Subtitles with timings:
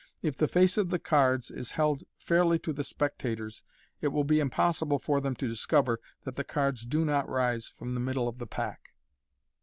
[0.23, 3.61] If the face of the cards is held fairly to the spectators,
[4.01, 7.93] it will be impossible for them to discover that the cards do not rise from
[7.93, 8.93] the middle of the pack.